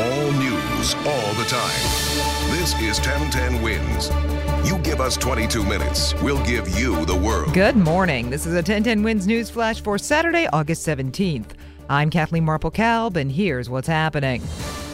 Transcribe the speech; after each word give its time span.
All 0.00 0.32
news, 0.32 0.94
all 0.94 1.34
the 1.34 1.44
time. 1.46 2.50
This 2.52 2.72
is 2.80 2.98
1010 3.06 3.60
Wins. 3.60 4.10
You 4.66 4.78
give 4.78 4.98
us 4.98 5.14
22 5.18 5.62
minutes, 5.62 6.14
we'll 6.22 6.42
give 6.46 6.66
you 6.70 7.04
the 7.04 7.14
world. 7.14 7.52
Good 7.52 7.76
morning. 7.76 8.30
This 8.30 8.46
is 8.46 8.54
a 8.54 8.64
1010 8.64 9.02
Wins 9.02 9.26
News 9.26 9.50
Flash 9.50 9.82
for 9.82 9.98
Saturday, 9.98 10.48
August 10.54 10.86
17th. 10.86 11.50
I'm 11.90 12.08
Kathleen 12.08 12.46
Marple 12.46 12.70
Kalb, 12.70 13.18
and 13.18 13.30
here's 13.30 13.68
what's 13.68 13.88
happening. 13.88 14.42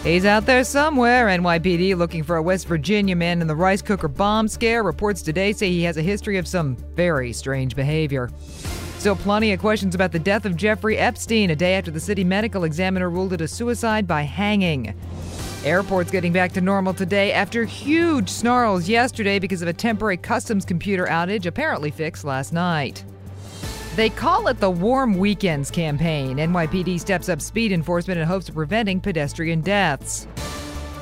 He's 0.02 0.24
out 0.24 0.44
there 0.44 0.64
somewhere. 0.64 1.28
NYPD 1.28 1.96
looking 1.96 2.24
for 2.24 2.34
a 2.34 2.42
West 2.42 2.66
Virginia 2.66 3.14
man 3.14 3.40
in 3.40 3.46
the 3.46 3.54
rice 3.54 3.82
cooker 3.82 4.08
bomb 4.08 4.48
scare. 4.48 4.82
Reports 4.82 5.22
today 5.22 5.52
say 5.52 5.68
he 5.68 5.84
has 5.84 5.96
a 5.96 6.02
history 6.02 6.36
of 6.36 6.48
some 6.48 6.74
very 6.96 7.32
strange 7.32 7.76
behavior. 7.76 8.28
Still 9.06 9.14
plenty 9.14 9.52
of 9.52 9.60
questions 9.60 9.94
about 9.94 10.10
the 10.10 10.18
death 10.18 10.46
of 10.46 10.56
Jeffrey 10.56 10.98
Epstein 10.98 11.50
a 11.50 11.54
day 11.54 11.74
after 11.74 11.92
the 11.92 12.00
city 12.00 12.24
medical 12.24 12.64
examiner 12.64 13.08
ruled 13.08 13.34
it 13.34 13.40
a 13.40 13.46
suicide 13.46 14.04
by 14.04 14.22
hanging. 14.22 15.00
Airports 15.62 16.10
getting 16.10 16.32
back 16.32 16.50
to 16.54 16.60
normal 16.60 16.92
today 16.92 17.30
after 17.30 17.64
huge 17.64 18.28
snarls 18.28 18.88
yesterday 18.88 19.38
because 19.38 19.62
of 19.62 19.68
a 19.68 19.72
temporary 19.72 20.16
customs 20.16 20.64
computer 20.64 21.06
outage 21.06 21.46
apparently 21.46 21.92
fixed 21.92 22.24
last 22.24 22.52
night. 22.52 23.04
They 23.94 24.10
call 24.10 24.48
it 24.48 24.58
the 24.58 24.72
Warm 24.72 25.18
Weekends 25.18 25.70
campaign. 25.70 26.38
NYPD 26.38 26.98
steps 26.98 27.28
up 27.28 27.40
speed 27.40 27.70
enforcement 27.70 28.18
in 28.18 28.26
hopes 28.26 28.48
of 28.48 28.56
preventing 28.56 29.00
pedestrian 29.00 29.60
deaths. 29.60 30.26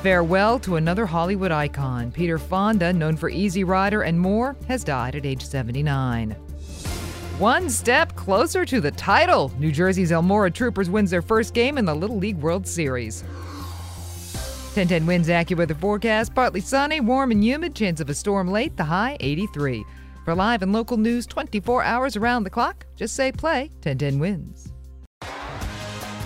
Farewell 0.03 0.59
to 0.59 0.75
another 0.75 1.07
Hollywood 1.07 1.51
icon. 1.51 2.11
Peter 2.11 2.37
Fonda, 2.37 2.93
known 2.93 3.17
for 3.17 3.31
Easy 3.31 3.63
Rider 3.63 4.03
and 4.03 4.19
more, 4.19 4.55
has 4.67 4.83
died 4.83 5.15
at 5.15 5.25
age 5.25 5.43
79. 5.43 6.35
One 7.39 7.69
step 7.69 8.15
closer 8.15 8.63
to 8.63 8.79
the 8.79 8.91
title. 8.91 9.51
New 9.59 9.69
Jersey's 9.69 10.11
Elmora 10.11 10.53
Troopers 10.53 10.89
wins 10.89 11.11
their 11.11 11.21
first 11.21 11.53
game 11.53 11.77
in 11.77 11.83
the 11.83 11.93
Little 11.93 12.15
League 12.15 12.37
World 12.37 12.65
Series. 12.65 13.23
1010 13.23 15.05
Wins 15.05 15.27
AccuWeather 15.27 15.77
forecast 15.77 16.33
partly 16.33 16.61
sunny, 16.61 17.01
warm, 17.01 17.31
and 17.31 17.43
humid. 17.43 17.75
Chance 17.75 17.99
of 17.99 18.09
a 18.09 18.13
storm 18.13 18.49
late, 18.49 18.77
the 18.77 18.85
high 18.85 19.17
83. 19.19 19.83
For 20.23 20.33
live 20.33 20.61
and 20.61 20.71
local 20.71 20.95
news 20.95 21.25
24 21.25 21.83
hours 21.83 22.15
around 22.15 22.45
the 22.45 22.49
clock, 22.49 22.85
just 22.95 23.15
say 23.15 23.33
play 23.33 23.63
1010 23.83 24.17
Wins. 24.17 24.71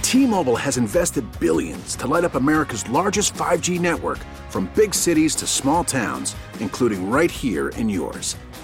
T 0.03 0.27
Mobile 0.27 0.57
has 0.57 0.77
invested 0.77 1.25
billions 1.39 1.95
to 1.95 2.05
light 2.05 2.23
up 2.23 2.35
America's 2.35 2.87
largest 2.87 3.33
5G 3.33 3.80
network 3.80 4.19
from 4.49 4.69
big 4.75 4.93
cities 4.93 5.33
to 5.37 5.47
small 5.47 5.83
towns, 5.83 6.35
including 6.59 7.09
right 7.09 7.31
here 7.31 7.69
in 7.69 7.89
yours. 7.89 8.35